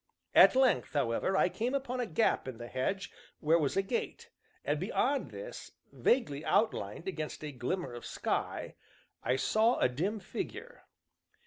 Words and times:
At 0.33 0.55
length, 0.55 0.93
however, 0.93 1.37
I 1.37 1.47
came 1.47 1.75
upon 1.75 1.99
a 1.99 2.07
gap 2.07 2.47
in 2.47 2.57
the 2.57 2.65
hedge 2.65 3.11
where 3.39 3.59
was 3.59 3.77
a 3.77 3.83
gate, 3.83 4.31
and 4.65 4.79
beyond 4.79 5.29
this, 5.29 5.73
vaguely 5.91 6.43
outlined 6.43 7.07
against 7.07 7.43
a 7.43 7.51
glimmer 7.51 7.93
of 7.93 8.03
sky, 8.03 8.73
I 9.21 9.35
saw 9.35 9.77
a 9.77 9.87
dim 9.87 10.19
figure. 10.19 10.85